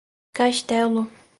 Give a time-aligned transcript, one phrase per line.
[0.33, 1.05] Castelo